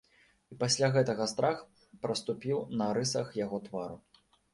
[0.53, 1.59] І пасля гэтага страх
[2.05, 4.01] праступіў на рысах яго твару.